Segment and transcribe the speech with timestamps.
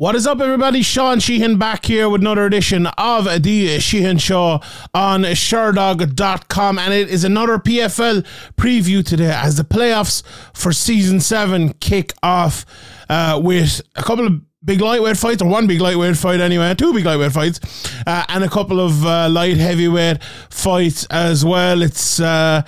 [0.00, 0.80] What is up, everybody?
[0.80, 4.62] Sean Sheehan back here with another edition of the Sheehan Show
[4.94, 8.26] on Sherdog.com, and it is another PFL
[8.56, 10.22] preview today as the playoffs
[10.54, 12.64] for season seven kick off
[13.10, 16.94] uh, with a couple of big lightweight fights, or one big lightweight fight anyway, two
[16.94, 17.60] big lightweight fights,
[18.06, 21.82] uh, and a couple of uh, light heavyweight fights as well.
[21.82, 22.62] It's uh,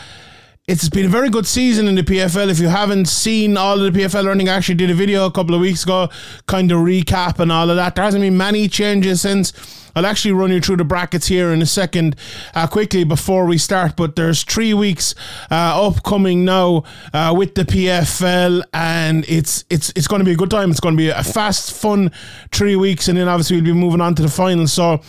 [0.72, 2.48] it's been a very good season in the PFL.
[2.48, 5.30] If you haven't seen all of the PFL running, I actually did a video a
[5.30, 6.08] couple of weeks ago,
[6.46, 7.94] kind of recap and all of that.
[7.94, 9.52] There hasn't been many changes since.
[9.94, 12.16] I'll actually run you through the brackets here in a second,
[12.54, 13.96] uh, quickly before we start.
[13.96, 15.14] But there's three weeks
[15.50, 20.36] uh, upcoming now uh, with the PFL, and it's it's it's going to be a
[20.36, 20.70] good time.
[20.70, 22.10] It's going to be a fast, fun
[22.50, 24.66] three weeks, and then obviously we'll be moving on to the final.
[24.66, 25.00] So.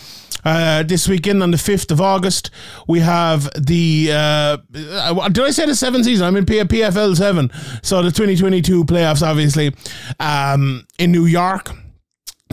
[0.46, 2.50] Uh, this weekend on the 5th of August,
[2.86, 4.09] we have the.
[4.12, 6.28] Uh, uh did I say the seventh season?
[6.28, 7.50] I'm in P- PFL 7.
[7.81, 9.73] So the 2022 playoffs, obviously,
[10.20, 11.72] um, in New York.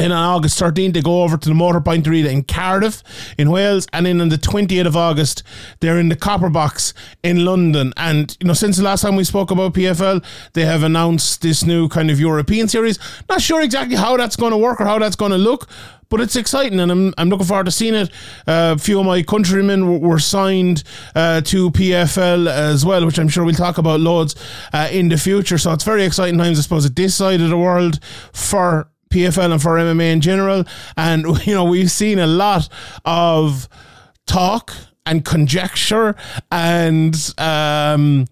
[0.01, 3.03] Then on August 13th, they go over to the Motorpoint Arena in Cardiff,
[3.37, 3.87] in Wales.
[3.93, 5.43] And then on the 20th of August,
[5.81, 7.93] they're in the Copper Box in London.
[7.99, 11.67] And, you know, since the last time we spoke about PFL, they have announced this
[11.67, 12.99] new kind of European series.
[13.29, 15.69] Not sure exactly how that's going to work or how that's going to look
[16.09, 18.11] but it's exciting and I'm, I'm looking forward to seeing it.
[18.45, 20.83] Uh, a few of my countrymen were, were signed
[21.15, 24.35] uh, to PFL as well, which I'm sure we'll talk about loads
[24.73, 25.57] uh, in the future.
[25.57, 28.01] So it's very exciting times, I suppose, at this side of the world
[28.33, 30.65] for PFL and for MMA in general.
[30.97, 32.69] And, you know, we've seen a lot
[33.05, 33.69] of
[34.27, 34.73] talk
[35.07, 36.15] and conjecture
[36.51, 38.27] and um,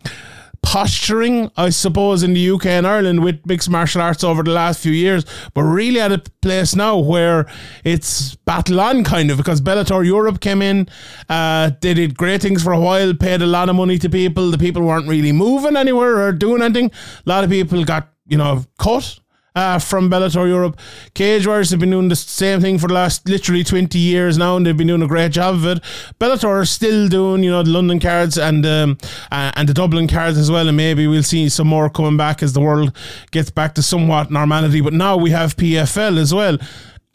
[0.62, 4.82] posturing, I suppose, in the UK and Ireland with mixed martial arts over the last
[4.82, 7.46] few years, but really at a place now where
[7.84, 10.88] it's battle on kind of because Bellator Europe came in,
[11.28, 14.50] uh, they did great things for a while, paid a lot of money to people.
[14.50, 16.90] The people weren't really moving anywhere or doing anything.
[17.26, 19.18] A lot of people got, you know, cut
[19.58, 20.78] uh, from Bellator Europe.
[21.14, 24.56] Cage Warriors have been doing the same thing for the last literally 20 years now,
[24.56, 25.82] and they've been doing a great job of it.
[26.20, 28.98] Bellator are still doing, you know, the London cards and um,
[29.32, 32.42] uh, and the Dublin cards as well, and maybe we'll see some more coming back
[32.42, 32.94] as the world
[33.32, 34.80] gets back to somewhat normality.
[34.80, 36.58] But now we have PFL as well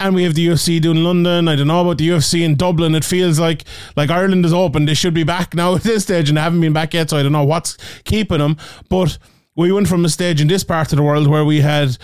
[0.00, 1.48] and we have the UFC doing London.
[1.48, 2.94] I don't know about the UFC in Dublin.
[2.94, 3.64] It feels like
[3.96, 4.84] like Ireland is open.
[4.84, 7.10] They should be back now at this stage, and they haven't been back yet.
[7.10, 8.56] So I don't know what's keeping them.
[8.88, 9.18] But
[9.56, 11.96] we went from a stage in this part of the world where we had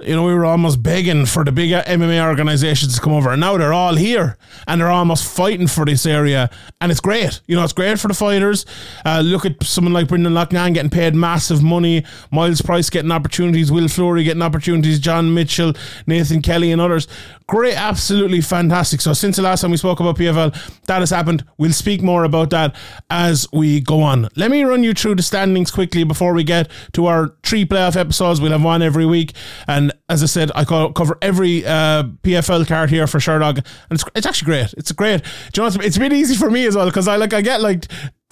[0.00, 3.30] you know, we were almost begging for the big MMA organizations to come over.
[3.30, 4.36] And now they're all here
[4.66, 6.50] and they're almost fighting for this area.
[6.80, 7.40] And it's great.
[7.46, 8.66] You know, it's great for the fighters.
[9.04, 13.72] Uh, look at someone like Brendan Loughnane getting paid massive money, Miles Price getting opportunities,
[13.72, 15.72] Will Fleury getting opportunities, John Mitchell,
[16.06, 17.08] Nathan Kelly, and others.
[17.48, 19.00] Great, absolutely fantastic.
[19.00, 20.52] So, since the last time we spoke about PFL,
[20.86, 21.44] that has happened.
[21.58, 22.74] We'll speak more about that
[23.08, 24.28] as we go on.
[24.34, 27.96] Let me run you through the standings quickly before we get to our three playoff
[27.96, 28.40] episodes.
[28.40, 29.32] We'll have one every week.
[29.68, 33.64] And and as I said, I cover every uh, PFL card here for Sherdog, and
[33.90, 34.74] it's, it's actually great.
[34.76, 35.22] It's great.
[35.52, 37.40] Do you know, it's, it's really easy for me as well because I like I
[37.40, 37.86] get like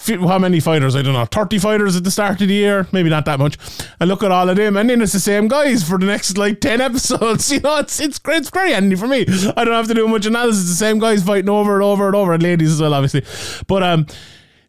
[0.06, 0.96] how many fighters?
[0.96, 3.56] I don't know, 30 fighters at the start of the year, maybe not that much.
[4.00, 6.36] I look at all of them, and then it's the same guys for the next
[6.36, 7.50] like 10 episodes.
[7.54, 9.24] You know, it's it's great, it's very handy for me.
[9.56, 10.68] I don't have to do much analysis.
[10.68, 13.24] The same guys fighting over and over and over, and ladies as well, obviously.
[13.68, 14.06] But um,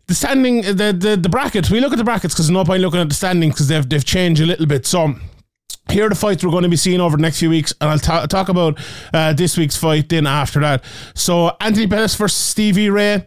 [0.05, 1.71] the standing, the the, the brackets.
[1.71, 4.05] We look at the brackets because no point looking at the standings because they've they've
[4.05, 4.85] changed a little bit.
[4.85, 5.15] So
[5.89, 7.89] here are the fights we're going to be seeing over the next few weeks, and
[7.89, 8.79] I'll ta- talk about
[9.13, 10.83] uh, this week's fight then after that.
[11.13, 13.25] So, Anthony Pettis versus Stevie Ray,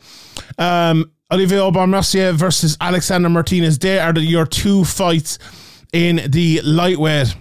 [0.59, 3.79] um, Olivier Aubin versus Alexander Martinez.
[3.79, 5.39] They are the, your two fights
[5.93, 7.35] in the lightweight.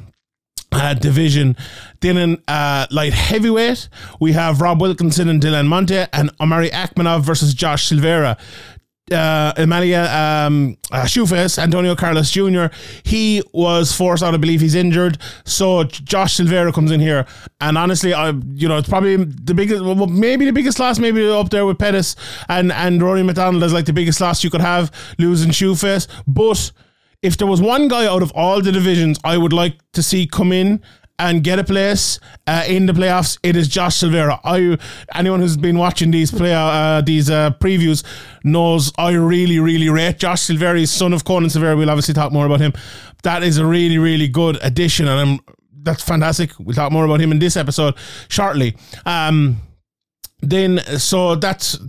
[0.69, 1.55] Uh, division.
[2.01, 3.87] Then in uh, light heavyweight,
[4.19, 8.37] we have Rob Wilkinson and Delan Monte and Omari Akhmedov versus Josh Silveira
[9.11, 12.65] uh, Emalia um, uh, Shoeface, Antonio Carlos Jr.,
[13.03, 14.33] he was forced out.
[14.33, 15.17] I believe he's injured.
[15.45, 17.25] So Josh Silveira comes in here,
[17.61, 21.27] and honestly, I you know it's probably the biggest, well, maybe the biggest loss, maybe
[21.27, 22.15] up there with Pettis
[22.49, 26.07] and and Rory MacDonald is like the biggest loss you could have losing Shoeface.
[26.27, 26.71] But
[27.21, 30.27] if there was one guy out of all the divisions I would like to see
[30.27, 30.81] come in
[31.19, 34.39] and get a place uh, in the playoffs, it is Josh Silveira.
[34.43, 34.77] I
[35.13, 38.03] anyone who's been watching these play uh, these uh, previews
[38.43, 41.75] knows I really really rate Josh Silveira, son of Conan Silveira.
[41.75, 42.73] We'll obviously talk more about him.
[43.23, 45.39] That is a really really good addition, and I'm
[45.83, 46.51] that's fantastic.
[46.59, 47.95] We'll talk more about him in this episode
[48.27, 48.75] shortly.
[49.05, 49.61] Um,
[50.41, 51.79] then so that's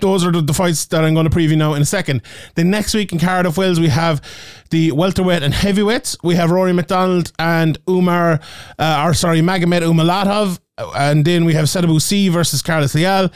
[0.00, 2.22] those are the, the, fights that I'm going to preview now in a second.
[2.54, 4.20] Then next week in Cardiff, Wales, we have
[4.70, 6.18] the welterweight and heavyweights.
[6.22, 8.40] We have Rory MacDonald and Umar,
[8.78, 10.58] uh, or sorry, Magomed Umalatov,
[10.94, 13.30] and then we have Sadibou Sy versus Carlos Leal.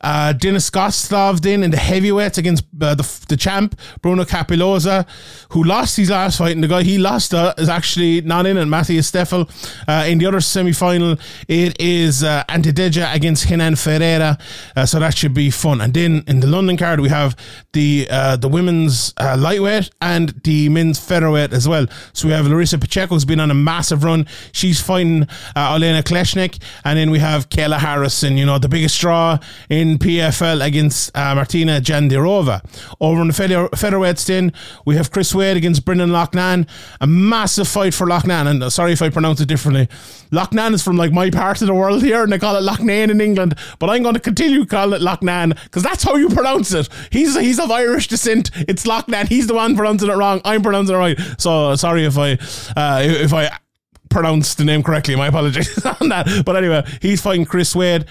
[0.00, 5.06] Uh, Dennis Goltsov then in the heavyweights against uh, the, the champ, Bruno Cappelozza,
[5.50, 6.54] who lost his last fight.
[6.54, 9.48] And the guy he lost uh, is actually not in it, Matheus Scheffel.
[9.88, 11.16] Uh, in the other semi final,
[11.48, 14.38] it is uh, Ante Delija against Renan Ferreira.
[14.74, 15.80] Uh, so that should be fun.
[15.80, 17.36] And then in the London card, we have
[17.72, 21.86] the uh, the women's uh, lightweight and the men's featherweight as well.
[22.12, 24.26] So we have Larissa Pacheco, who's been on a massive run.
[24.52, 25.24] She's fighting
[25.56, 26.62] Olena Kleshnik.
[26.84, 29.38] And then we have Kayla Harrison, you know, the biggest draw
[29.68, 32.60] in PFL against uh, Martina Jandirova.
[33.00, 34.52] Over in the feather, featherweights, then
[34.84, 36.68] we have Chris Wade against Brendan Loughnane.
[37.00, 38.46] A massive fight for Loughnane.
[38.46, 39.88] And uh, sorry if I pronounce it differently.
[40.30, 43.10] Loughnane is from like my part of the world here, and they call it Loughnane
[43.10, 43.54] in England.
[43.78, 46.88] But I'm going to continue calling it Loughnane because that's how you pronounce it.
[47.10, 48.50] He's he's of Irish descent.
[48.68, 49.28] It's Loughnane.
[49.28, 50.40] He's the one pronouncing it wrong.
[50.44, 51.18] I'm pronouncing it right.
[51.38, 52.32] So sorry if I
[52.76, 53.50] uh, if I
[54.08, 55.16] pronounce the name correctly.
[55.16, 56.44] My apologies on that.
[56.44, 58.06] But anyway, he's fighting Chris Wade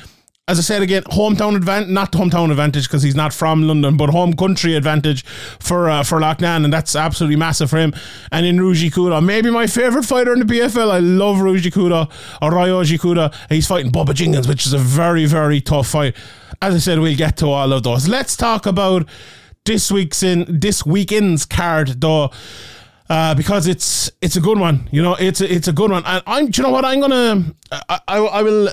[0.47, 4.11] as I said again, hometown advantage, not hometown advantage because he's not from London, but
[4.11, 7.95] home country advantage for uh, for Loughnane, and that's absolutely massive for him.
[8.31, 10.91] And in Ryoji Kudo, maybe my favourite fighter in the PFL.
[10.91, 12.11] I love Ryoji Kudo
[12.43, 13.33] or Kuda.
[13.49, 16.15] He's fighting Bubba Jenkins, which is a very, very tough fight.
[16.61, 18.07] As I said, we'll get to all of those.
[18.07, 19.09] Let's talk about
[19.65, 22.29] this week's in this weekend's card though.
[23.07, 25.15] Uh, because it's it's a good one, you know.
[25.15, 26.49] It's a, it's a good one, and I'm.
[26.51, 26.85] You know what?
[26.85, 27.53] I'm gonna.
[27.71, 28.69] I, I, I will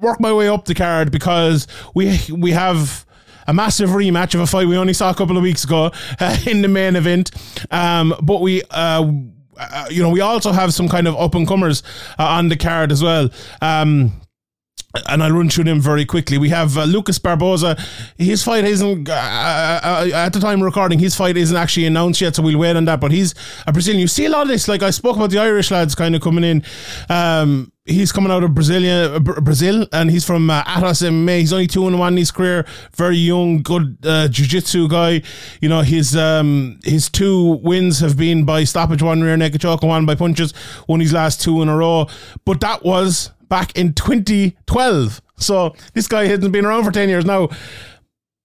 [0.00, 3.04] work my way up the card because we we have
[3.46, 6.36] a massive rematch of a fight we only saw a couple of weeks ago uh,
[6.46, 7.30] in the main event.
[7.70, 8.62] Um, but we.
[8.70, 9.12] Uh,
[9.62, 11.82] uh, you know, we also have some kind of up and comers
[12.18, 13.28] uh, on the card as well.
[13.60, 14.10] Um,
[15.06, 16.38] and I'll run through them very quickly.
[16.38, 17.78] We have uh, Lucas Barbosa.
[18.16, 22.36] His fight isn't, uh, uh, at the time recording, his fight isn't actually announced yet,
[22.36, 23.00] so we'll wait on that.
[23.00, 23.34] But he's
[23.66, 24.00] a Brazilian.
[24.00, 26.22] You see a lot of this, like I spoke about the Irish lads kind of
[26.22, 26.64] coming in.
[27.08, 31.40] Um, he's coming out of Brazilian, Brazil, and he's from uh, Atos MMA.
[31.40, 32.66] He's only two and one in his career.
[32.94, 35.22] Very young, good uh, jiu-jitsu guy.
[35.60, 39.82] You know, his um, his two wins have been by stoppage, one rear naked choke,
[39.82, 40.54] and one by punches.
[40.88, 42.06] Won his last two in a row.
[42.44, 45.20] But that was back in 2012.
[45.36, 47.48] So this guy hasn't been around for 10 years now.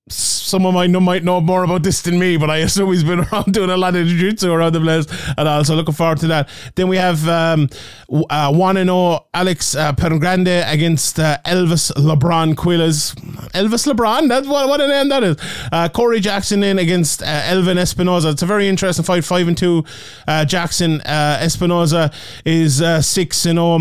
[0.08, 3.04] Some of my know, might know more about this than me, but I assume he's
[3.04, 6.28] been around doing a lot of jiu-jitsu around the place, and also looking forward to
[6.28, 6.48] that.
[6.76, 7.70] Then we have um,
[8.30, 13.16] uh, one and zero Alex uh, against uh, Elvis LeBron Quiles.
[13.56, 15.38] Elvis LeBron, that's what what a name that is.
[15.72, 18.32] Uh, Corey Jackson in against uh, Elvin Espinoza.
[18.32, 19.86] It's a very interesting fight, five and two.
[20.28, 22.14] Uh, Jackson uh, Espinoza
[22.46, 23.80] is uh, six and zero.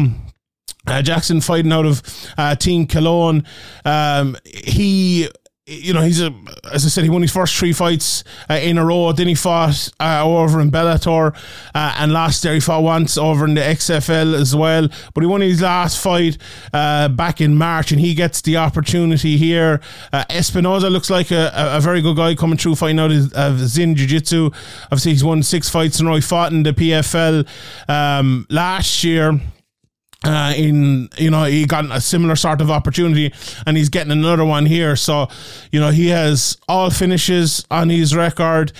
[1.02, 2.02] Jackson fighting out of
[2.58, 3.44] Team Cologne.
[3.84, 5.28] Um, he
[5.66, 6.26] you know, he's a,
[6.70, 9.12] as I said, he won his first three fights uh, in a row.
[9.12, 11.34] Then he fought uh, over in Bellator,
[11.74, 14.88] uh, and last year he fought once over in the XFL as well.
[15.14, 16.36] But he won his last fight
[16.74, 19.80] uh, back in March, and he gets the opportunity here.
[20.12, 23.58] Uh, Espinoza looks like a, a, very good guy coming through, fighting out of, of
[23.60, 24.50] Zin Jiu Jitsu.
[24.84, 26.16] Obviously, he's won six fights in a row.
[26.16, 27.48] He fought in the PFL
[27.88, 29.40] um, last year.
[30.24, 33.30] Uh, in you know he got a similar sort of opportunity
[33.66, 34.96] and he's getting another one here.
[34.96, 35.28] So
[35.70, 38.72] you know he has all finishes on his record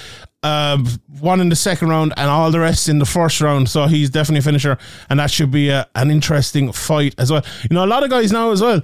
[0.42, 0.78] uh,
[1.20, 3.68] one in the second round and all the rest in the first round.
[3.68, 7.44] So he's definitely a finisher and that should be a, an interesting fight as well.
[7.68, 8.82] You know a lot of guys now as well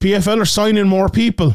[0.00, 1.54] PFL are signing more people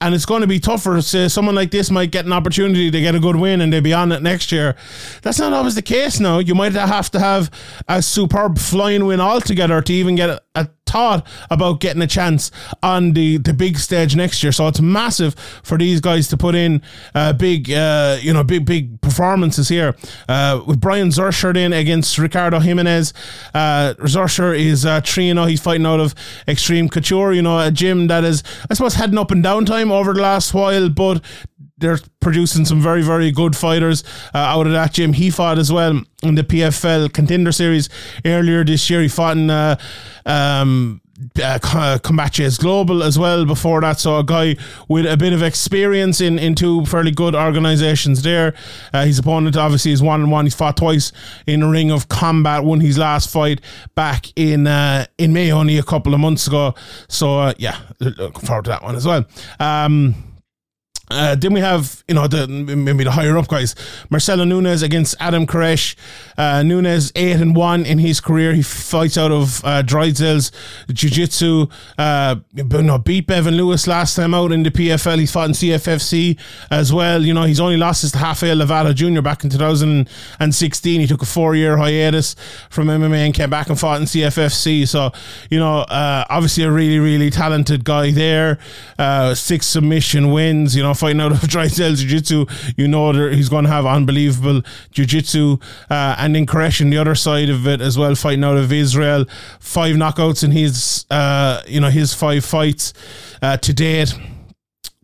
[0.00, 1.00] and it's going to be tougher.
[1.00, 3.80] Say someone like this might get an opportunity to get a good win and they'll
[3.80, 4.76] be on it next year.
[5.22, 6.38] That's not always the case now.
[6.38, 7.50] You might have to have
[7.88, 12.50] a superb flying win altogether to even get a thought about getting a chance
[12.82, 14.52] on the, the big stage next year.
[14.52, 16.82] So it's massive for these guys to put in
[17.14, 19.94] uh, big, uh, you know, big, big performances here.
[20.28, 23.12] Uh, with Brahyan Zurcher in against Ricardo Jimenez.
[23.54, 25.44] Uh, Zurcher is uh, 3 0.
[25.46, 26.14] He's fighting out of
[26.46, 29.64] Extreme Couture, you know, a gym that is, I suppose, had an up and down
[29.64, 31.22] time over the last while, but
[31.78, 34.04] they're producing some very, very good fighters
[34.34, 35.12] uh, out of that gym.
[35.12, 37.88] He fought as well in the PFL Contender Series
[38.24, 39.00] earlier this year.
[39.00, 39.76] He fought in uh,
[40.26, 41.00] um,
[41.42, 41.98] uh,
[42.58, 43.98] Global as well before that.
[44.00, 44.56] So a guy
[44.88, 48.54] with a bit of experience in, in two fairly good organisations there.
[48.92, 50.46] Uh, his opponent obviously is one and one.
[50.46, 51.12] He's fought twice
[51.46, 52.64] in a ring of combat.
[52.64, 53.60] Won his last fight
[53.94, 56.74] back in uh, in May only a couple of months ago.
[57.08, 59.24] So uh, yeah, looking forward to that one as well.
[59.60, 60.27] Um,
[61.10, 63.74] Uh, then we have, you know, the maybe the higher up guys.
[64.10, 65.96] Marcelo Nunes against Adam Keresh.
[66.36, 68.52] Uh, Nunes eight and one in his career.
[68.54, 70.52] He fights out of uh, Drysdale's
[70.92, 71.66] Jiu Jitsu.
[71.96, 75.18] Uh, no, beat Bevan Lewis last time out in the PFL.
[75.18, 76.38] He's fought in CFFC
[76.70, 77.24] as well.
[77.24, 79.22] You know, he's only lost his to Rafael Lovato Jr.
[79.22, 81.00] back in 2016.
[81.00, 82.36] He took a four year hiatus
[82.70, 84.86] from MMA and came back and fought in CFFC.
[84.86, 85.12] So,
[85.50, 88.58] you know, uh, obviously a really, really talented guy there.
[88.98, 90.76] Uh, six submission wins.
[90.76, 93.86] You know fighting out of Drysdale Jiu Jitsu, you know that he's going to have
[93.86, 95.58] unbelievable Jiu Jitsu.
[95.88, 99.24] Uh, and then Keresh the other side of it as well, fighting out of Israel.
[99.60, 102.92] Five knockouts in his, uh, you know, his five fights
[103.42, 104.14] uh, to date.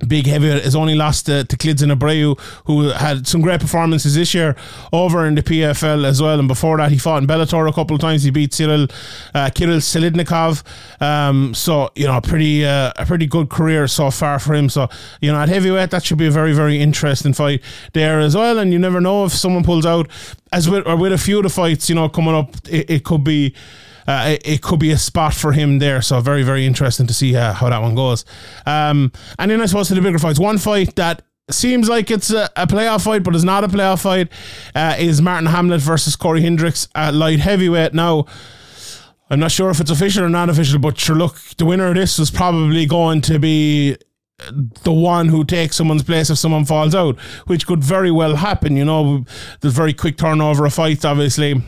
[0.09, 4.35] Big heavyweight has only lost to, to Klidson Abreu, who had some great performances this
[4.35, 4.57] year
[4.93, 6.39] over in the PFL as well.
[6.39, 8.25] And before that, he fought in Bellator a couple of times.
[8.25, 8.89] He beat Cyril
[9.35, 10.65] uh, Kirill Sidelnikov.
[11.01, 14.69] Um, so you know, pretty uh, a pretty good career so far for him.
[14.69, 14.89] So
[15.21, 18.59] you know, at heavyweight, that should be a very very interesting fight there as well.
[18.59, 20.11] And you never know if someone pulls out
[20.53, 23.05] as with or with a few of the fights, you know, coming up, it, it
[23.05, 23.55] could be
[24.07, 26.03] uh, it, it, could be a spot for him there.
[26.03, 28.25] So very, very interesting to see uh, how that one goes.
[28.67, 32.31] Um, and then I suppose to the bigger fights, one fight that seems like it's
[32.31, 34.31] a, a playoff fight, but is not a playoff fight,
[34.75, 37.95] uh, is Marthin Hamlet versus Cory Hendricks at light heavyweight.
[37.95, 38.27] Now,
[39.31, 41.95] I'm not sure if it's official or not official, but sure, look, the winner of
[41.95, 43.97] this was probably going to be
[44.83, 48.77] the one who takes someone's place if someone falls out, which could very well happen.
[48.77, 49.25] You know,
[49.61, 51.63] there's very quick turnover of fights, obviously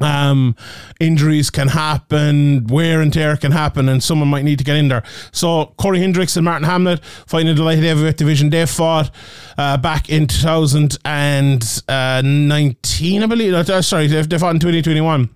[0.00, 0.56] um,
[1.00, 4.88] injuries can happen, wear and tear can happen, and someone might need to get in
[4.88, 5.04] there.
[5.32, 8.50] So Cory Hendricks and Marthin Hamlet fighting in the light heavyweight division.
[8.50, 9.10] They fought
[9.56, 13.54] uh, back in 2019, I believe.
[13.54, 15.30] Uh, sorry, they, they fought in 2021.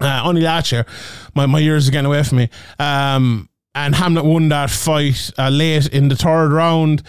[0.00, 0.86] Uh, only last year.
[1.34, 2.48] My, my years are getting away from me.
[2.78, 7.02] Um, and Hamlet won that fight uh, late in the third round.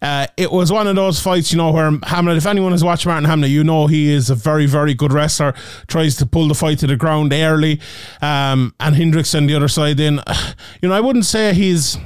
[0.00, 3.06] Uh, it was one of those fights, you know, where Hamlet, if anyone has watched
[3.06, 5.54] Marthin Hamlet, you know he is a very, very good wrestler,
[5.88, 7.80] tries to pull the fight to the ground early.
[8.22, 10.20] Um, and Hendricks on the other side, then,
[10.82, 11.98] you know, I wouldn't say he's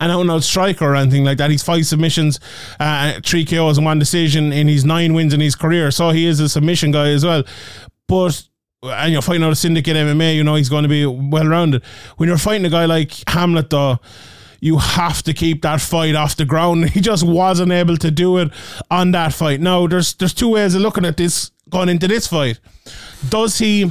[0.00, 1.50] an out and striker or anything like that.
[1.50, 2.40] He's five submissions,
[2.80, 5.90] uh, three KOs, and one decision in his nine wins in his career.
[5.90, 7.44] So he is a submission guy as well.
[8.08, 8.42] But
[8.82, 11.84] and you're fighting out a syndicate MMA, you know he's going to be well rounded.
[12.16, 13.98] When you're fighting a guy like Hamlet, though,
[14.60, 16.90] you have to keep that fight off the ground.
[16.92, 18.50] He just wasn't able to do it
[18.90, 19.60] on that fight.
[19.60, 22.60] Now, there's there's two ways of looking at this going into this fight.
[23.28, 23.90] Does he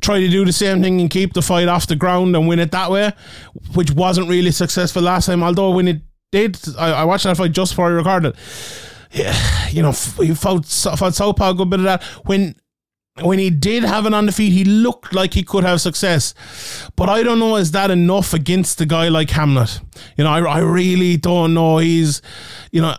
[0.00, 2.58] try to do the same thing and keep the fight off the ground and win
[2.58, 3.12] it that way,
[3.74, 5.42] which wasn't really successful last time.
[5.42, 8.36] Although when it did, I, I watched that fight just before I recorded.
[9.12, 12.02] Yeah, you know, he fought, fought Southpaw a good bit of that.
[12.24, 12.56] When
[13.22, 16.34] when he did have an feet, he looked like he could have success.
[16.96, 19.80] But I don't know, is that enough against a guy like Hamlet?
[20.16, 21.78] You know, I, I really don't know.
[21.78, 22.22] He's,
[22.72, 22.96] you know,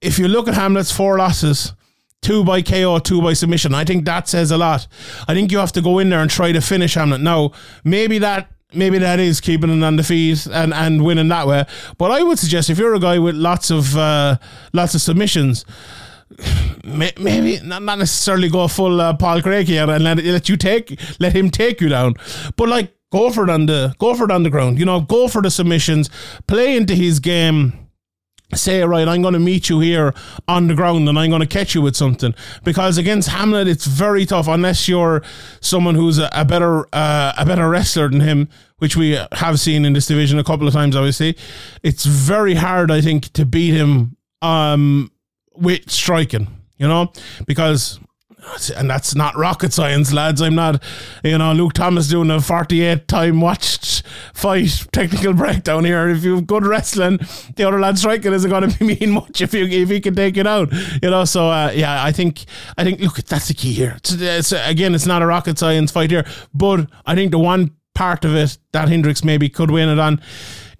[0.00, 1.74] if you look at Hamlet's four losses,
[2.22, 4.86] two by KO, two by submission, I think that says a lot.
[5.28, 7.20] I think you have to go in there and try to finish Hamlet.
[7.20, 7.52] Now,
[7.84, 11.66] maybe that maybe that is keeping the feet and, and winning that way.
[11.98, 14.38] But I would suggest if you're a guy with lots of uh,
[14.72, 15.66] lots of submissions,
[16.84, 20.98] maybe not, not necessarily go full uh, Paul Craig here and let, let you take
[21.20, 22.14] let him take you down,
[22.56, 24.78] but like go for it on the go for it on the ground.
[24.78, 26.10] You know, go for the submissions,
[26.46, 27.78] play into his game.
[28.54, 30.12] Say right, I'm going to meet you here
[30.46, 32.34] on the ground, and I'm going to catch you with something.
[32.64, 35.22] Because against Hamlet, it's very tough unless you're
[35.62, 39.86] someone who's a, a better uh, a better wrestler than him, which we have seen
[39.86, 40.94] in this division a couple of times.
[40.94, 41.34] Obviously,
[41.82, 45.11] it's very hard, I think, to beat him um,
[45.54, 47.12] with striking, you know,
[47.46, 47.98] because
[48.76, 50.42] and that's not rocket science, lads.
[50.42, 50.82] I'm not,
[51.22, 54.02] you know, Luke Thomas doing a 48 time watched
[54.34, 56.08] fight technical breakdown here.
[56.08, 57.20] If you've good wrestling,
[57.56, 60.36] the other lad striking isn't going to mean much if you if he can take
[60.36, 61.24] it out, you know.
[61.24, 62.44] So uh, yeah, I think
[62.76, 63.94] I think look, that's the key here.
[63.96, 67.76] It's, it's, again, it's not a rocket science fight here, but I think the one
[67.94, 70.20] part of it that Hendricks maybe could win it on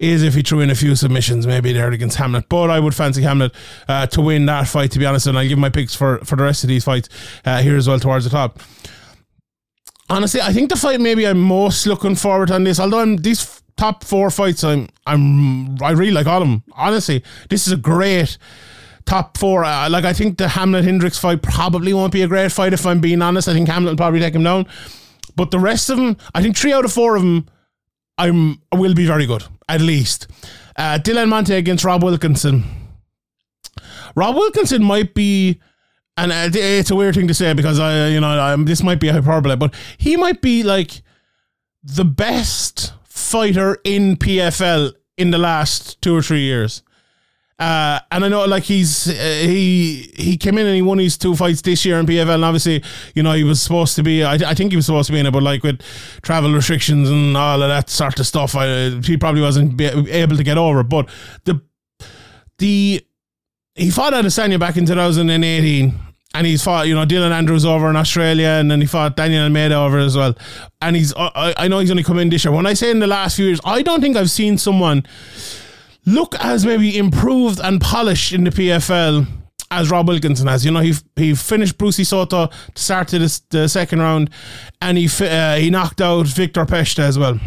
[0.03, 2.49] is if he threw in a few submissions, maybe there against Hamlet.
[2.49, 3.53] But I would fancy Hamlet
[3.87, 5.27] uh, to win that fight, to be honest.
[5.27, 7.09] And I'll give my picks for, for the rest of these fights
[7.45, 8.59] uh, here as well towards the top.
[10.09, 13.61] Honestly, I think the fight maybe I'm most looking forward on this, although I'm these
[13.77, 16.63] top four fights, I'm I'm I really like all of them.
[16.73, 18.37] Honestly, this is a great
[19.05, 19.63] top four.
[19.63, 22.85] Uh, like I think the Hamlet Hendricks fight probably won't be a great fight if
[22.85, 23.47] I'm being honest.
[23.47, 24.67] I think Hamlet will probably take him down.
[25.35, 27.47] But the rest of them, I think three out of four of them,
[28.17, 30.27] I'm will be very good at least.
[30.75, 32.63] Uh, Delan Monte against Rob Wilkinson.
[34.15, 35.59] Rob Wilkinson might be,
[36.17, 39.07] and it's a weird thing to say because I, you know, I'm, this might be
[39.07, 41.01] a hyperbole, but he might be like
[41.83, 46.83] the best fighter in PFL in the last two or three years.
[47.63, 51.17] Uh, and I know, like he's uh, he he came in and he won his
[51.17, 52.83] two fights this year in PFL, and obviously,
[53.15, 54.21] you know, he was supposed to be.
[54.21, 55.79] I, I think he was supposed to be in it, but like with
[56.23, 60.43] travel restrictions and all of that sort of stuff, I, he probably wasn't able to
[60.43, 60.83] get over.
[60.83, 61.07] But
[61.45, 61.61] the
[62.57, 63.01] the
[63.75, 65.93] he fought Adesanya back in 2018
[66.35, 69.43] and he's fought, you know, Dylan Andrews over in Australia, and then he fought Daniel
[69.43, 70.35] Almeida over as well.
[70.81, 72.51] And he's, I, I know he's only come in this year.
[72.51, 75.05] When I say in the last few years, I don't think I've seen someone
[76.05, 79.27] look as maybe improved and polished in the PFL
[79.71, 80.65] as Rob Wilkinson has.
[80.65, 84.29] You know, he he finished Brucey Soto to start to this, the second round,
[84.81, 87.39] and he uh, he knocked out Victor Pesta as well.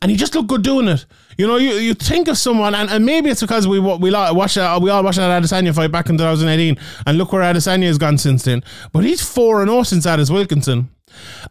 [0.00, 1.06] And he just looked good doing it.
[1.36, 4.56] You know, you, you think of someone, and, and maybe it's because we we watched
[4.56, 7.98] that, we all watched that Adesanya fight back in 2018, and look where Adesanya has
[7.98, 8.62] gone since then.
[8.92, 10.90] But he's four and zero since that is Wilkinson,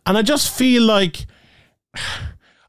[0.05, 1.25] and I just feel like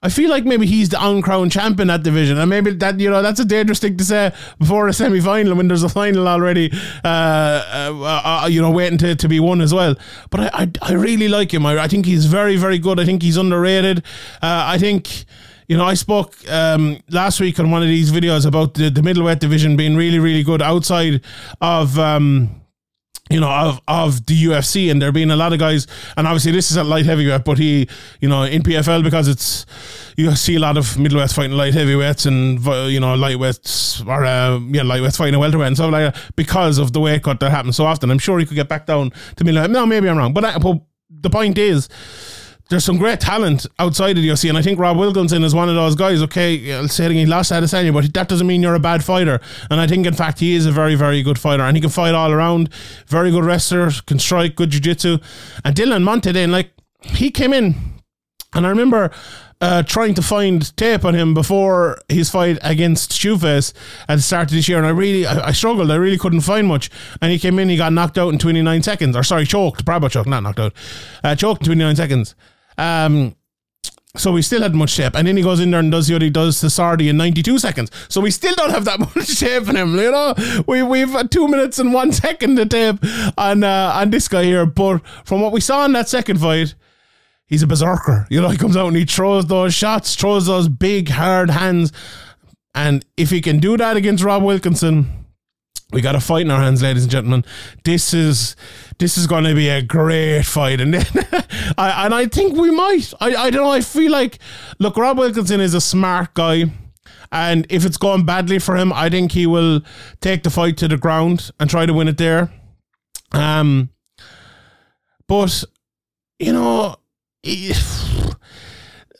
[0.02, 3.20] I feel like maybe he's the uncrowned champion that division, and maybe that you know
[3.20, 6.70] that's a dangerous thing to say before a semi final when there's a final already,
[7.04, 9.96] uh, uh, uh, you know, waiting to, to be won as well.
[10.30, 11.66] But I, I, I really like him.
[11.66, 13.00] I, I think he's very very good.
[13.00, 13.98] I think he's underrated.
[14.42, 15.24] Uh, I think.
[15.70, 19.02] You know, I spoke um, last week on one of these videos about the, the
[19.02, 21.20] middleweight division being really, really good outside
[21.60, 22.57] of um,
[23.30, 26.52] you know, of, of the UFC, and there being a lot of guys, and obviously
[26.52, 27.88] this is a light heavyweight, but he,
[28.20, 29.66] you know, in PFL because it's
[30.16, 34.58] you see a lot of middleweights fighting light heavyweights and you know lightweights or uh,
[34.70, 37.50] yeah lightweights fighting a welterweight and stuff like that because of the weight cut that
[37.50, 38.10] happens so often.
[38.10, 39.70] I'm sure he could get back down to middleweight.
[39.70, 40.80] No, maybe I'm wrong, but, I, but
[41.10, 41.88] the point is
[42.68, 45.70] there's some great talent outside of the UFC, and I think Rob Wilkinson is one
[45.70, 46.20] of those guys.
[46.22, 49.40] Okay, I'll say he lost Adesanya, but that doesn't mean you're a bad fighter.
[49.70, 51.90] And I think, in fact, he is a very, very good fighter, and he can
[51.90, 52.72] fight all around.
[53.06, 55.18] Very good wrestler, can strike, good jiu-jitsu.
[55.64, 57.74] And Delan Monte, then, like he came in,
[58.54, 59.10] and I remember.
[59.60, 63.72] Uh, trying to find tape on him before his fight against Shoeface
[64.08, 65.90] at the start of this year, and I really, I, I, struggled.
[65.90, 66.90] I really couldn't find much.
[67.20, 70.10] And he came in, he got knocked out in 29 seconds, or sorry, choked, probably
[70.10, 70.74] choked, not knocked out,
[71.24, 72.36] uh, choked in 29 seconds.
[72.78, 73.34] Um,
[74.16, 75.14] so we still had much tape.
[75.14, 77.58] And then he goes in there and does what he does to Sordi in 92
[77.58, 77.90] seconds.
[78.08, 80.34] So we still don't have that much tape in him, you know?
[80.66, 82.96] We, we've two minutes and one second to tape
[83.36, 84.66] on, uh, on this guy here.
[84.66, 86.74] But from what we saw in that second fight,
[87.46, 88.26] he's a berserker.
[88.30, 91.92] You know, he comes out and he throws those shots, throws those big, hard hands.
[92.74, 95.26] And if he can do that against Rob Wilkinson,
[95.90, 97.44] we got a fight in our hands, ladies and gentlemen.
[97.84, 98.56] This is
[98.98, 101.06] this is going to be a great fight, and then
[101.78, 103.12] I and I think we might.
[103.20, 103.72] I I don't know.
[103.72, 104.38] I feel like
[104.78, 106.64] look, Rob Wilkinson is a smart guy.
[107.30, 109.82] And if it's going badly for him, I think he will
[110.22, 112.50] take the fight to the ground and try to win it there.
[113.32, 113.90] Um,
[115.26, 115.62] but
[116.38, 116.96] you know,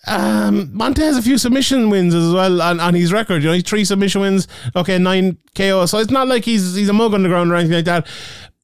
[0.08, 3.42] um, Monte has a few submission wins as well on, on his record.
[3.42, 4.48] You know, he's three submission wins.
[4.74, 5.86] Okay, nine KO.
[5.86, 8.06] So it's not like he's he's a mug on the ground or anything like that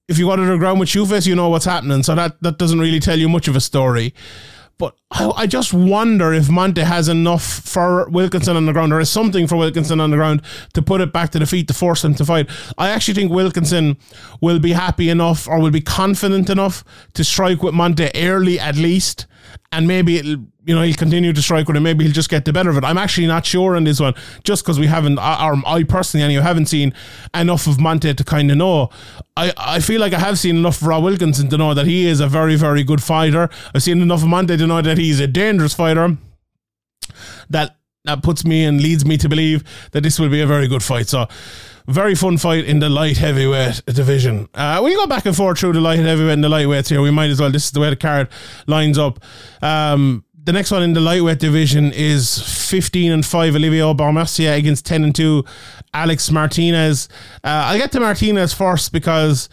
[0.09, 2.03] if you go to the ground with Shoeface, you know what's happening.
[2.03, 4.15] So that, that doesn't really tell you much of a story.
[4.77, 8.99] But I, I, just wonder if Monte has enough for Wilkinson on the ground, or
[8.99, 11.75] is something for Wilkinson on the ground to put it back to the feet to
[11.75, 12.51] force him to fight.
[12.77, 13.97] I actually think Wilkinson
[14.41, 16.83] will be happy enough, or will be confident enough
[17.15, 19.27] to strike with Monte early at least,
[19.73, 21.81] and maybe it'll you know, he'll continue to strike with it.
[21.81, 22.85] Maybe he'll just get the better of it.
[22.85, 24.15] I'm actually not sure on this one,
[24.45, 26.95] just because we haven't, or I personally, and you haven't seen
[27.35, 28.89] enough of Monte to kind of know.
[29.37, 32.07] I, I feel like I have seen enough of Rob Wilkinson to know that he
[32.07, 33.51] is a very, very good fighter.
[33.75, 36.17] I've seen enough of Monte to know that he's a dangerous fighter.
[37.51, 40.69] That that puts me and leads me to believe that this will be a very
[40.69, 41.09] good fight.
[41.09, 41.27] So,
[41.87, 44.49] very fun fight in the light heavyweight division.
[44.55, 47.01] Uh, we go back and forth through the light heavyweight and the lightweights here.
[47.01, 47.51] We might as well.
[47.51, 48.29] This is the way the card
[48.67, 49.21] lines up.
[49.63, 52.39] Um, the next one in the lightweight division is
[52.71, 55.45] 15 and 5 Olivier Aubin-Mercier against 10 and 2
[55.95, 57.09] Alex Martinez.
[57.43, 59.49] Uh, I'll get to Martinez first because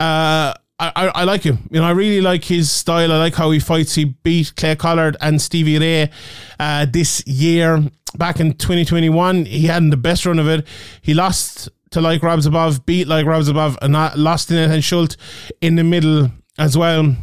[0.00, 1.68] uh, I, I, like him.
[1.70, 3.12] You know, I really like his style.
[3.12, 3.94] I like how he fights.
[3.94, 6.10] He beat Clay Collard and Stevie Ray
[6.58, 7.84] uh, this year.
[8.16, 10.66] Back in 2021, he had the best run of it.
[11.00, 15.16] He lost to like Rabzhabov, beat like Rabzhabov, and lost to Nathan Schulte
[15.60, 17.14] in the middle as well.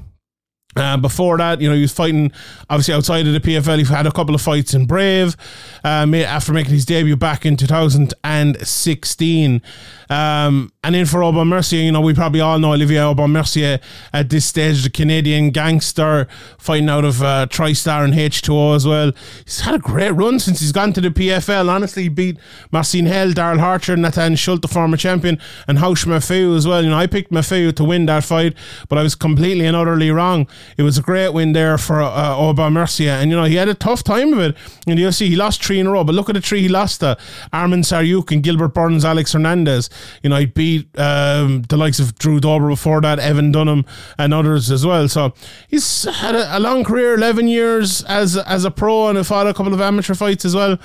[0.76, 2.32] Uh, before that, you know, he was fighting
[2.70, 3.80] obviously outside of the PFL.
[3.80, 5.36] He had a couple of fights in Brave
[5.84, 9.62] uh, after making his debut back in 2016.
[10.10, 13.80] Um, and then for Aubin-Mercier, you know, we probably all know Olivier Aubin-Mercier
[14.12, 19.12] at this stage, the Canadian gangster fighting out of uh, TriStar and H2O as well.
[19.46, 21.70] He's had a great run since he's gone to the PFL.
[21.70, 22.38] Honestly, he beat
[22.72, 26.84] Marcin Held, Darrell Horcher, Nathan Schulte, the former champion, and Raush Manfio as well.
[26.84, 28.56] You know, I picked Manfio to win that fight,
[28.88, 30.48] but I was completely and utterly wrong.
[30.78, 33.12] it was a great win there for uh, Aubin Mercier.
[33.12, 34.56] And, you know, he had a tough time of it
[34.88, 35.28] in the UFC.
[35.28, 37.18] He lost three in a row, but look at the three he lost to
[37.54, 39.90] Arman Tsarukyan and Gilbert Burns, Alex Hernandez.
[40.24, 43.86] You know, he beat um, the likes of Drew Dober before that, Evan Dunham,
[44.18, 45.08] and others as well.
[45.08, 45.34] So
[45.68, 49.48] he's had a, a long career, 11 years as, as a pro, and he fought
[49.48, 50.78] a couple of amateur fights as well.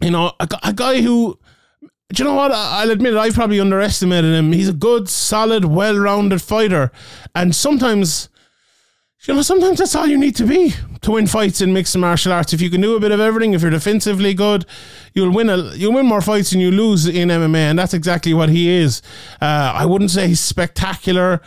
[0.00, 1.38] You know, a, a guy who
[2.12, 2.52] do you know what?
[2.52, 4.52] I'll admit it, I probably underestimated him.
[4.52, 6.92] He's a good, solid, well rounded fighter.
[7.34, 8.28] And sometimes,
[9.24, 12.32] you know, sometimes that's all you need to be to win fights in mixed martial
[12.32, 12.52] arts.
[12.52, 14.66] If you can do a bit of everything, if you're defensively good,
[15.14, 18.34] you'll win a you'll win more fights than you lose in MMA, and that's exactly
[18.34, 19.02] what he is.
[19.40, 21.40] Uh, I wouldn't say he's spectacular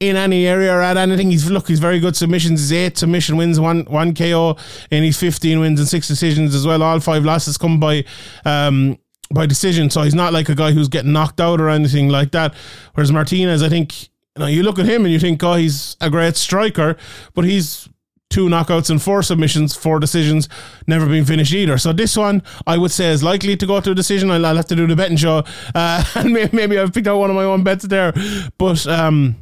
[0.00, 1.30] in any area or at anything.
[1.30, 2.60] He's look, he's very good submissions.
[2.60, 4.56] He's eight submission wins, one one KO,
[4.90, 6.82] and he's fifteen wins and six decisions as well.
[6.82, 8.04] All five losses come by
[8.44, 8.98] um,
[9.32, 9.90] by decision.
[9.90, 12.54] So he's not like a guy who's getting knocked out or anything like that.
[12.94, 16.10] Whereas Martinez, I think, you you look at him and you think, oh, he's a
[16.10, 16.96] great striker,
[17.34, 17.88] but he's
[18.30, 20.48] two knockouts and four submissions, four decisions,
[20.88, 21.78] never been finished either.
[21.78, 24.30] So this one, I would say, is likely to go to a decision.
[24.30, 25.44] I'll, I'll have to do the betting show,
[25.74, 28.12] uh, and maybe I've picked out one of my own bets there.
[28.58, 29.36] But um,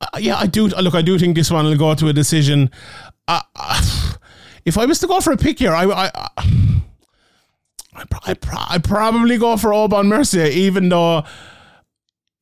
[0.00, 0.94] uh, yeah, I do look.
[0.94, 2.70] I do think this one will go to a decision.
[3.26, 4.12] Uh, uh,
[4.66, 9.38] if I was to go for a pick here, I, I, I, I, I probably
[9.38, 11.24] go for Aubin Mercier, even though,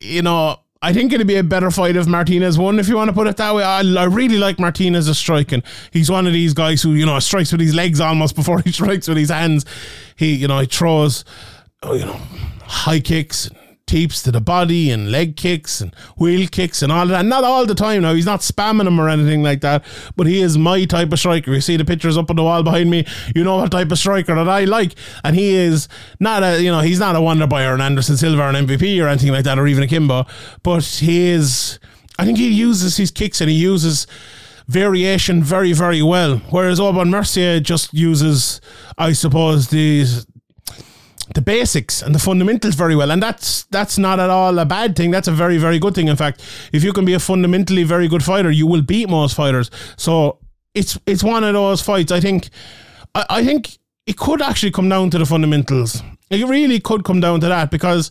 [0.01, 3.09] you know, I think it'd be a better fight if Martinez won, if you want
[3.09, 3.65] to put it that way.
[3.65, 5.63] I, I really like Martinez as striking.
[5.91, 8.71] He's one of these guys who, you know, strikes with his legs almost before he
[8.71, 9.65] strikes with his hands.
[10.15, 11.25] He, you know, he throws,
[11.83, 12.21] oh, you know,
[12.65, 13.49] high kicks,
[13.87, 17.25] teeps to the body and leg kicks and wheel kicks and all that.
[17.25, 18.15] Not all the time now.
[18.15, 19.85] He's not spamming them or anything like that.
[20.17, 21.53] But he is my type of striker.
[21.53, 23.07] You see the pictures up on the wall behind me.
[23.35, 24.95] You know what type of striker that I like.
[25.23, 25.89] And he is
[26.21, 28.67] not a you know he's not a wonder boy or an Anderson Silva or an
[28.67, 30.27] MVP or anything like that or even a Kimbo.
[30.63, 31.79] But he is.
[32.19, 34.07] I think he uses his kicks and he uses
[34.69, 36.39] variation very, very well.
[36.51, 38.61] Whereas Aubin Mercier just uses,
[38.97, 40.27] I suppose, these
[41.35, 44.97] the basics and the fundamentals very well, and that's that's not at all a bad
[44.97, 45.11] thing.
[45.11, 46.09] That's a very very good thing.
[46.09, 49.35] In fact, if you can be a fundamentally very good fighter, you will beat most
[49.35, 49.71] fighters.
[49.97, 50.39] So
[50.75, 52.13] it's it's one of those fights.
[52.13, 52.51] I think
[53.15, 56.03] I, I think it could actually come down to the fundamentals.
[56.31, 58.11] It really could come down to that because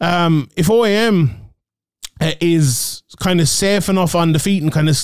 [0.00, 1.30] um, if OAM
[2.20, 4.96] uh, is kind of safe enough on the feet and kind of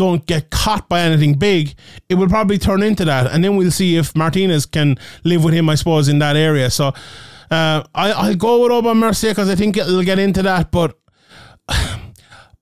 [0.00, 1.74] don't get caught by anything big,
[2.08, 3.30] it will probably turn into that.
[3.30, 6.70] And then we'll see if Martinez can live with him, I suppose, in that area.
[6.70, 6.88] So
[7.50, 10.70] uh, I, I'll go with Aubin Mercier because I think it'll get into that.
[10.70, 10.98] But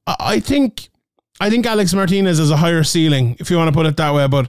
[0.09, 0.89] I think
[1.41, 4.13] I think Alex Martinez has a higher ceiling, if you want to put it that
[4.13, 4.27] way.
[4.27, 4.49] But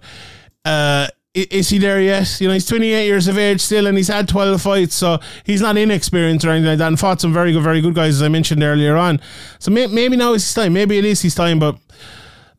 [0.66, 2.42] uh, is he there yet?
[2.42, 5.62] You know, he's 28 years of age still, and he's had 12 fights, so he's
[5.62, 8.24] not inexperienced or anything like that, and fought some very good, very good guys, as
[8.24, 9.22] I mentioned earlier on.
[9.60, 10.74] So may, maybe now is his time.
[10.74, 11.78] Maybe it is his time, but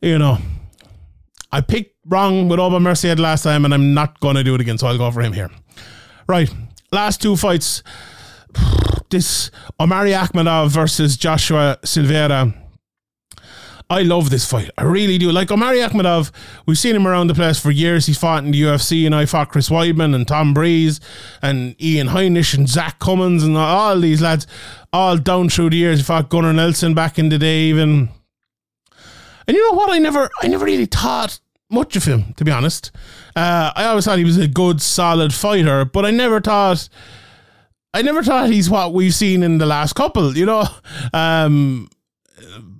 [0.01, 0.37] you know,
[1.51, 4.61] I picked wrong with Aubin Mercier last time, and I'm not going to do it
[4.61, 5.49] again, so I'll go for him here.
[6.27, 6.53] Right,
[6.91, 7.83] last two fights.
[9.09, 12.53] This Omari Akhmedov versus Joshua Silveira.
[13.89, 14.69] I love this fight.
[14.77, 15.33] I really do.
[15.33, 16.31] Like Omari Akhmedov,
[16.65, 18.05] we've seen him around the place for years.
[18.05, 21.01] He's fought in the UFC, and I fought Chris Weidman and Tom Breeze
[21.41, 24.47] and Ian Heinisch and Zach Cummins and all these lads,
[24.93, 25.97] all down through the years.
[25.99, 28.07] He fought Gunnar Nelson back in the day, even
[29.51, 29.89] and you know what?
[29.89, 32.89] I never, I never really thought much of him, to be honest.
[33.35, 36.87] Uh, I always thought he was a good, solid fighter, but I never thought,
[37.93, 40.37] I never thought he's what we've seen in the last couple.
[40.37, 40.63] You know,
[41.11, 41.89] um,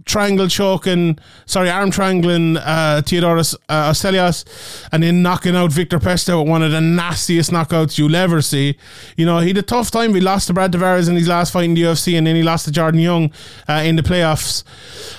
[0.06, 4.46] triangle choking, sorry, arm triangling uh, Theodoros uh, Ostelios,
[4.92, 8.78] and then knocking out Victor Pesta with one of the nastiest knockouts you'll ever see.
[9.18, 10.14] You know, he had a tough time.
[10.14, 12.44] He lost to Brad Tavares in his last fight in the UFC, and then he
[12.44, 13.32] lost to Jordan Young
[13.68, 14.64] uh, in the playoffs,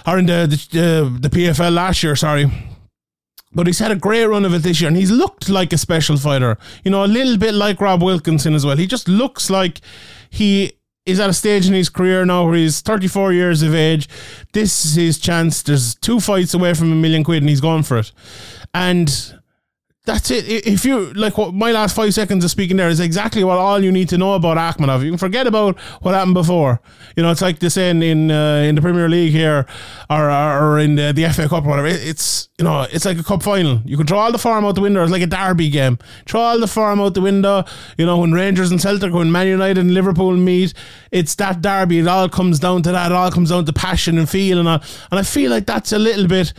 [0.06, 2.50] or in the, the, the PFL last year, sorry.
[3.54, 5.78] But he's had a great run of it this year, and he's looked like a
[5.78, 6.56] special fighter.
[6.84, 8.78] You know, a little bit like Rob Wilkinson as well.
[8.78, 9.80] He just looks like
[10.30, 10.72] he
[11.04, 14.08] is at a stage in his career now where he's 34 years of age.
[14.52, 15.62] This is his chance.
[15.62, 18.12] There's two fights away from a million quid and he's going for it.
[18.72, 19.34] And
[20.04, 20.66] that's it.
[20.66, 23.82] If you like, what my last five seconds of speaking there is exactly what all
[23.82, 25.04] you need to know about Akhmedov.
[25.04, 26.80] You can forget about what happened before.
[27.16, 29.64] You know, it's like the saying in uh, in the Premier League here,
[30.10, 31.86] or or in the, the FA Cup or whatever.
[31.86, 33.80] It's you know, it's like a cup final.
[33.84, 35.04] You can throw all the form out the window.
[35.04, 35.98] It's like a derby game.
[36.26, 37.64] Throw all the form out the window.
[37.96, 40.74] You know, when Rangers and Celtic, when Man United and Liverpool meet,
[41.12, 42.00] it's that derby.
[42.00, 43.12] It all comes down to that.
[43.12, 44.82] It all comes down to passion and feel and all.
[45.12, 46.52] And I feel like that's a little bit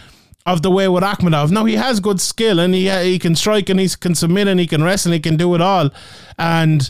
[0.45, 1.51] of the way with Akhmedov.
[1.51, 4.59] Now he has good skill and he he can strike and he can submit and
[4.59, 5.89] he can wrestle and he can do it all.
[6.37, 6.89] And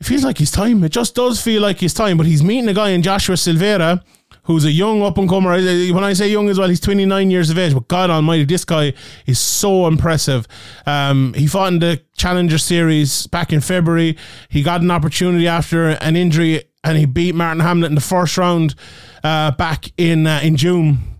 [0.00, 0.84] it feels like his time.
[0.84, 2.16] It just does feel like his time.
[2.16, 4.02] But he's meeting a guy in Joshua Silveira
[4.44, 5.50] who's a young up and comer.
[5.50, 7.74] When I say young as well, he's 29 years of age.
[7.74, 8.94] But God Almighty, this guy
[9.26, 10.46] is so impressive.
[10.86, 14.16] Um, he fought in the Challenger Series back in February.
[14.48, 18.38] He got an opportunity after an injury, and he beat Marthin Hamlet in the first
[18.38, 18.74] round
[19.24, 21.15] uh, back in uh, in June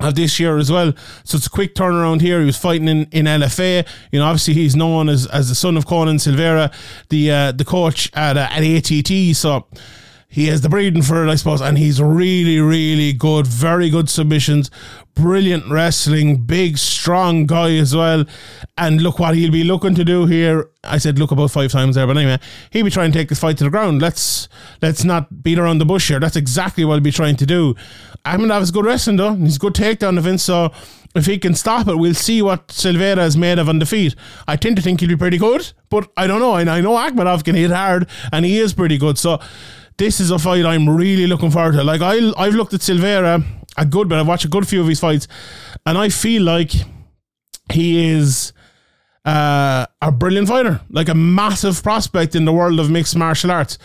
[0.00, 0.92] of this year as well.
[1.24, 2.40] So it's a quick turnaround here.
[2.40, 3.86] He was fighting in, in LFA.
[4.10, 6.70] You know, obviously he's known as, as the son of Conan Silveira,
[7.10, 9.36] the uh, the coach at uh, at ATT.
[9.36, 9.66] So
[10.34, 13.46] he has the breeding for it, I suppose, and he's really, really good.
[13.46, 14.68] Very good submissions,
[15.14, 18.24] brilliant wrestling, big, strong guy as well.
[18.76, 20.70] And look what he'll be looking to do here.
[20.82, 22.38] I said look about five times there, but anyway,
[22.70, 24.02] he'll be trying to take this fight to the ground.
[24.02, 24.48] Let's
[24.82, 26.20] let's not beat around the bush here.
[26.20, 27.74] That's exactly what he'll be trying to do.
[28.24, 29.34] Akhmedov is good wrestling though.
[29.34, 30.72] He's a good takedown defense, so
[31.14, 34.16] if he can stop it, we'll see what Silveira is made of on the feet.
[34.48, 36.56] I tend to think he'll be pretty good, but I don't know.
[36.56, 39.16] And I know Akhmedov can hit hard, and he is pretty good.
[39.16, 39.38] So
[39.96, 41.84] this is a fight I'm really looking forward to.
[41.84, 43.44] Like I, I've looked at Silveira
[43.76, 44.18] a good bit.
[44.18, 45.28] I've watched a good few of his fights,
[45.86, 46.72] and I feel like
[47.72, 48.52] he is
[49.24, 53.78] uh, a brilliant fighter, like a massive prospect in the world of mixed martial arts.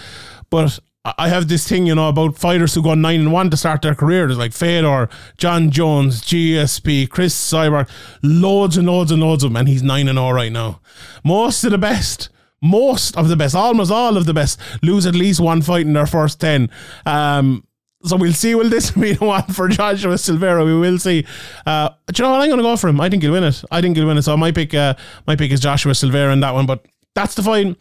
[0.49, 3.57] But I have this thing, you know, about fighters who go nine and one to
[3.57, 4.27] start their career.
[4.27, 7.89] There's like Fedor, Jon Jones, GSP, Cris Cyborg,
[8.21, 10.81] loads and loads and loads of them, and he's nine and zero right now.
[11.23, 12.29] Most of the best
[12.61, 15.93] most of the best, almost all of the best, lose at least one fight in
[15.93, 16.69] their first 10.
[17.05, 17.63] Um,
[18.03, 18.55] so we'll see.
[18.55, 20.65] Will this be the one for Joshua Silveira?
[20.65, 21.25] We will see.
[21.65, 22.41] Uh, do you know what?
[22.41, 23.01] I'm going to go for him.
[23.01, 23.63] I think he'll win it.
[23.71, 24.23] I think he'll win it.
[24.23, 24.95] So my pick, uh,
[25.27, 26.65] my pick is Joshua Silveira in that one.
[26.65, 27.75] But that's the fight.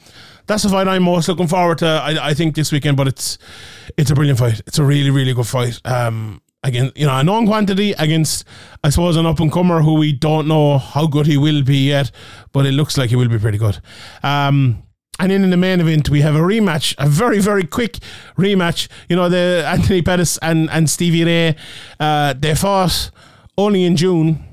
[0.46, 1.86] That's the fight I'm most looking forward to.
[1.86, 2.96] I, I think this weekend.
[2.96, 3.38] But it's
[3.96, 4.60] it's a brilliant fight.
[4.66, 5.80] It's a really really good fight.
[5.84, 8.44] Um, against you know a known quantity against
[8.82, 11.88] I suppose an up and comer who we don't know how good he will be
[11.88, 12.10] yet,
[12.52, 13.80] but it looks like he will be pretty good.
[14.22, 14.82] Um,
[15.18, 17.98] and then in the main event, we have a rematch, a very, very quick
[18.36, 18.88] rematch.
[19.08, 21.56] You know, the Anthony Pettis and, and Stevie Ray,
[21.98, 23.10] uh, they fought
[23.56, 24.44] only in June.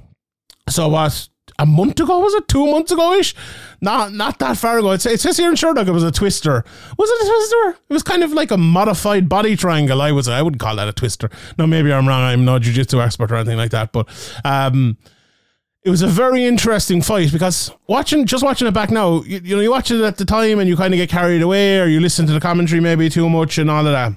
[0.67, 1.30] So what?
[1.58, 2.47] A month ago was it?
[2.49, 3.34] Two months ago ish?
[3.80, 4.91] Not not that far ago.
[4.91, 6.65] It, it says here in Sherdog it was a twister.
[6.97, 7.84] Was it a twister?
[7.89, 10.01] It was kind of like a modified body triangle.
[10.01, 11.30] I was I wouldn't call that a twister.
[11.58, 12.23] No, maybe I'm wrong.
[12.23, 13.93] I'm no jiu-jitsu expert or anything like that.
[13.93, 14.10] But
[14.43, 14.97] um,
[15.86, 19.56] it was a very interesting fight because watching just watching it back now, you, you
[19.56, 21.86] know, you watch it at the time and you kind of get carried away or
[21.86, 24.13] you listen to the commentary maybe too much and all of that.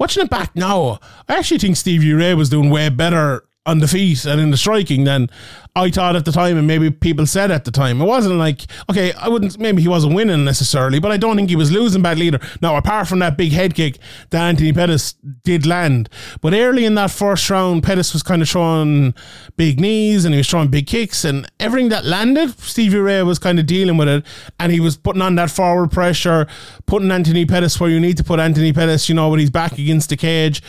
[0.00, 3.88] Watching it back now, I actually think Stevie Ray was doing way better on the
[3.88, 5.28] feet and in the striking than
[5.74, 8.00] I thought at the time, and maybe people said at the time.
[8.00, 11.50] It wasn't like, okay, I wouldn't, maybe he wasn't winning necessarily, but I don't think
[11.50, 12.40] he was losing bad leader.
[12.62, 13.98] Now, apart from that big head kick
[14.30, 16.08] that Anthony Pettis did land,
[16.40, 19.14] but early in that first round, Pettis was kind of throwing
[19.56, 23.38] big knees and he was throwing big kicks, and everything that landed, Stevie Ray was
[23.38, 24.24] kind of dealing with it,
[24.58, 26.46] and he was putting on that forward pressure,
[26.86, 29.72] putting Anthony Pettis where you need to put Anthony Pettis, you know, when he's back
[29.72, 30.62] against the cage.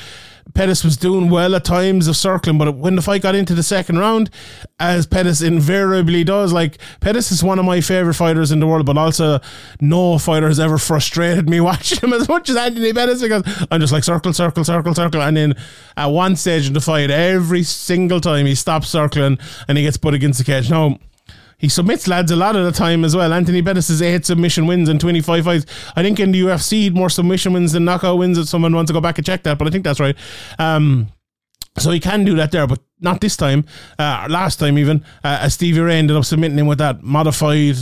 [0.54, 3.64] Pettis was doing well at times of circling, but when the fight got into the
[3.64, 4.30] second round,
[4.80, 8.86] as Pettis invariably does, like Pettis is one of my favorite fighters in the world,
[8.86, 9.40] but also
[9.82, 13.82] no fighter has ever frustrated me watching him as much as Anthony Pettis because I'm
[13.82, 15.56] just like circle, circle, circle, circle, and then
[15.96, 19.98] at one stage in the fight, every single time he stops circling and he gets
[19.98, 20.70] put against the cage.
[20.70, 20.98] Now
[21.58, 23.34] he submits lads a lot of the time as well.
[23.34, 25.66] Anthony Pettis has eight submission wins and 25 fights.
[25.96, 28.38] I think in the UFC, he'd more submission wins than knockout wins.
[28.38, 30.16] If someone wants to go back and check that, but I think that's right.
[30.60, 31.08] Um,
[31.80, 33.66] so he can do that there, but not this time.
[33.98, 37.76] Uh, last time, even, uh, as Stevie Ray ended up submitting him with that modified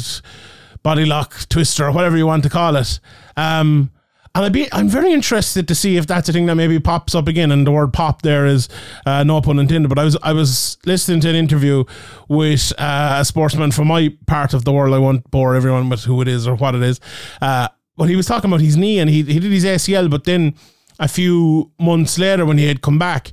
[0.84, 3.00] body lock twister, or whatever you want to call it.
[3.36, 3.92] Um,
[4.36, 7.16] and I'd be, I'm very interested to see if that's a thing that maybe pops
[7.16, 7.52] up again.
[7.52, 8.68] And the word "pop" there is
[9.06, 9.88] uh, no pun intended.
[9.88, 11.86] But I was I was listening to an interview
[12.28, 14.94] with uh, a sportsman from my part of the world.
[14.94, 17.00] I won't bore everyone with who it is or what it is.
[17.42, 20.26] Uh, but he was talking about his knee and he he did his ACL, but
[20.26, 20.54] then
[21.00, 23.32] a few months later when he had come back,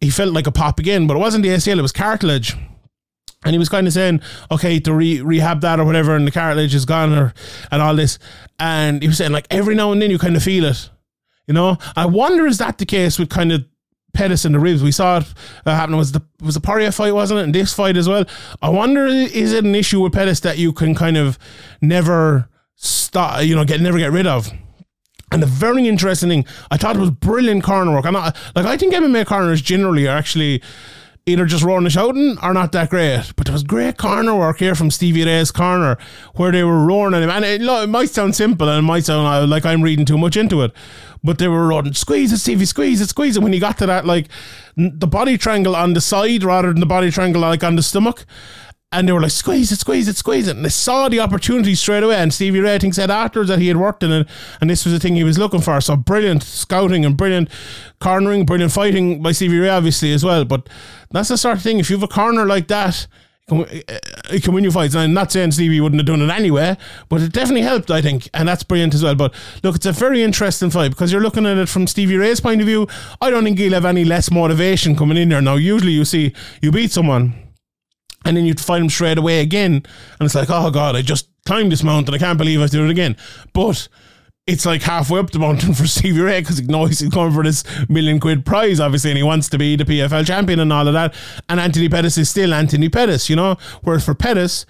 [0.00, 1.06] he felt like a pop again.
[1.06, 2.56] But it wasn't the ACL; it was cartilage.
[3.44, 6.30] And he was kind of saying, okay, to re- rehab that or whatever, and the
[6.30, 7.32] cartilage is gone or
[7.70, 8.18] and all this.
[8.58, 10.90] And he was saying, like, every now and then you kind of feel it.
[11.46, 11.78] You know?
[11.96, 13.64] I wonder is that the case with kind of
[14.12, 14.82] Pettis and the ribs?
[14.82, 15.96] We saw it uh, happen.
[15.96, 17.44] Was the was the Poirier fight, wasn't it?
[17.44, 18.24] And this fight as well.
[18.60, 21.38] I wonder is it an issue with Pettis that you can kind of
[21.80, 24.52] never stop, you know, get never get rid of?
[25.32, 28.04] And the very interesting thing, I thought it was brilliant corner work.
[28.04, 30.60] And I, like I think MMA corners generally are actually
[31.26, 33.32] either just roaring and shouting or not that great.
[33.36, 35.96] But there was great corner work here from Stevie Ray's corner
[36.34, 37.30] where they were roaring at him.
[37.30, 40.36] And it, it might sound simple and it might sound like I'm reading too much
[40.36, 40.72] into it.
[41.22, 43.42] But they were roaring, squeeze it, Stevie, squeeze it, squeeze it.
[43.42, 44.28] When he got to that, like
[44.76, 48.24] the body triangle on the side rather than the body triangle like on the stomach.
[48.92, 50.56] And they were like, squeeze it, squeeze it, squeeze it.
[50.56, 52.16] And they saw the opportunity straight away.
[52.16, 54.28] And Stevie Ray, I think, said afterwards that he had worked in it
[54.60, 55.80] and this was the thing he was looking for.
[55.80, 57.50] So brilliant scouting and brilliant
[58.00, 60.44] cornering, brilliant fighting by Stevie Ray, obviously, as well.
[60.44, 60.68] But
[61.10, 61.78] that's the sort of thing.
[61.78, 63.06] If you have a corner like that,
[63.52, 64.94] it can uh, win you fights.
[64.94, 66.76] And I'm not saying Stevie wouldn't have done it anyway,
[67.08, 68.28] but it definitely helped, I think.
[68.34, 69.14] And that's brilliant as well.
[69.14, 72.40] But look, it's a very interesting fight because you're looking at it from Stevie Ray's
[72.40, 72.88] point of view.
[73.20, 75.40] I don't think he'll have any less motivation coming in there.
[75.40, 77.34] Now, usually you see, you beat someone
[78.24, 81.28] and then you'd find them straight away again, and it's like, oh god, I just
[81.46, 83.16] climbed this mountain, I can't believe I did it again.
[83.52, 83.88] But
[84.50, 87.44] it's like halfway up the mountain for Stevie Ray because he knows he's coming for
[87.44, 90.86] this million quid prize, obviously, and he wants to be the PFL champion and all
[90.86, 91.14] of that.
[91.48, 93.56] And Anthony Pettis is still Anthony Pettis, you know.
[93.82, 94.66] Whereas for Pettis,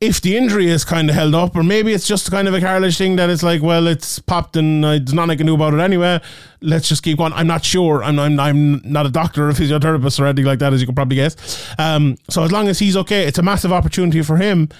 [0.00, 2.60] if the injury is kind of held up, or maybe it's just kind of a
[2.60, 5.54] careless thing that it's like, well, it's popped and uh, there's nothing I can do
[5.54, 6.20] about it anyway.
[6.62, 7.34] Let's just keep going.
[7.34, 8.02] I'm not sure.
[8.02, 10.86] I'm, I'm, I'm not a doctor or a physiotherapist or anything like that, as you
[10.86, 11.36] can probably guess.
[11.78, 14.70] Um, so as long as he's okay, it's a massive opportunity for him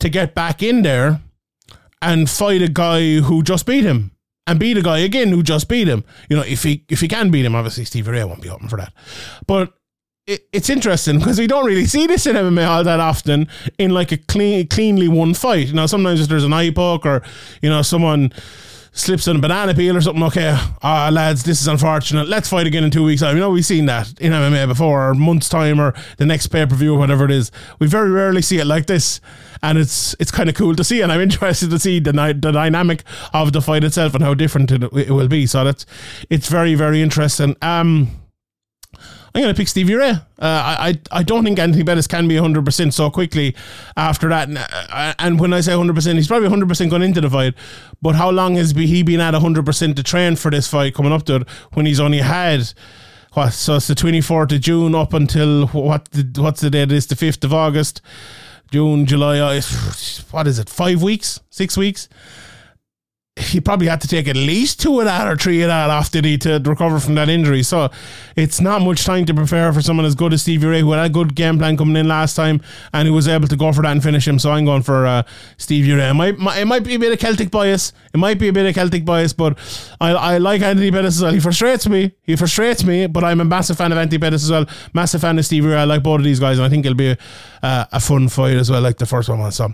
[0.00, 1.20] to get back in there
[2.02, 4.10] and fight a guy who just beat him
[4.46, 6.04] and beat a guy again who just beat him.
[6.28, 8.68] You know, if he if he can beat him, obviously Stevie Ray won't be open
[8.68, 8.92] for that.
[9.46, 9.72] But
[10.26, 13.90] it, it's interesting because we don't really see this in MMA all that often in
[13.92, 15.68] like a clean, cleanly won fight.
[15.68, 17.22] You know, sometimes if there's an eye poke or
[17.62, 18.32] you know someone
[18.92, 20.22] slips on a banana peel or something.
[20.24, 22.28] Okay, ah, lads, this is unfortunate.
[22.28, 23.36] Let's fight again in two weeks' time.
[23.36, 26.66] You know, we've seen that in MMA before, or months' time, or the next pay
[26.66, 27.50] per view, or whatever it is.
[27.78, 29.20] We very rarely see it like this,
[29.62, 31.00] and it's it's kind of cool to see.
[31.00, 33.02] And I'm interested to see the the dynamic
[33.32, 35.46] of the fight itself and how different it, it will be.
[35.46, 35.86] So that's
[36.30, 37.56] it's very very interesting.
[37.62, 38.21] Um
[39.34, 40.10] I'm going to pick Stevie Ray.
[40.10, 43.56] Uh, I, I don't think Anthony Pettis can be 100% so quickly
[43.96, 44.48] after that.
[44.48, 47.54] And, uh, and when I say 100%, he's probably 100% gone into the fight.
[48.02, 51.24] But how long has he been at 100% to train for this fight coming up
[51.24, 52.72] to it when he's only had
[53.32, 53.54] what?
[53.54, 56.08] So it's the 24th of June up until what?
[56.36, 56.92] What's the date?
[56.92, 58.02] It's the 5th of August.
[58.70, 59.62] June, July, uh,
[60.30, 60.68] what is it?
[60.68, 61.40] Five weeks?
[61.48, 62.08] Six weeks?
[63.36, 66.10] He probably had to take at least two of that or three of that off
[66.10, 67.62] did he to recover from that injury.
[67.62, 67.90] So
[68.36, 71.06] it's not much time to prepare for someone as good as Stevie Ray, who had
[71.06, 72.60] a good game plan coming in last time
[72.92, 74.38] and who was able to go for that and finish him.
[74.38, 75.22] So I'm going for uh,
[75.56, 76.10] Stevie Ray.
[76.10, 77.94] It might, it might be a bit of Celtic bias.
[78.12, 79.56] It might be a bit of Celtic bias, but
[79.98, 81.32] I, I like Anthony Pettis as well.
[81.32, 82.12] He frustrates me.
[82.24, 84.66] He frustrates me, but I'm a massive fan of Anthony Pettis as well.
[84.92, 85.76] Massive fan of Stevie Ray.
[85.76, 87.18] I like both of these guys, and I think it'll be a,
[87.62, 89.56] uh, a fun fight as well, like the first one was.
[89.56, 89.72] So.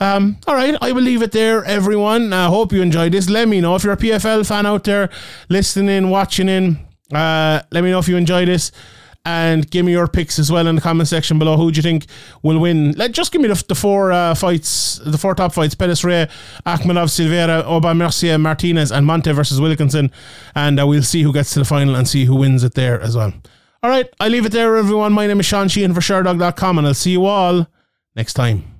[0.00, 2.32] Um, all right, I will leave it there, everyone.
[2.32, 3.28] I hope you enjoyed this.
[3.28, 5.08] Let me know if you're a PFL fan out there,
[5.48, 6.78] listening, watching in.
[7.12, 8.72] Uh, let me know if you enjoyed this
[9.26, 11.56] and give me your picks as well in the comment section below.
[11.56, 12.06] Who do you think
[12.42, 12.92] will win?
[12.92, 16.28] Let just give me the, the four uh, fights, the four top fights: Pettis Ray,
[16.66, 20.10] Akhmedov, Silveira, Aubin-Mercier, Martinez, and Monte versus Wilkinson,
[20.54, 23.00] and uh, we'll see who gets to the final and see who wins it there
[23.00, 23.32] as well.
[23.82, 25.12] All right, I leave it there, everyone.
[25.12, 27.66] My name is Sean Sheehan for Sherdog.com, and I'll see you all
[28.16, 28.73] next time.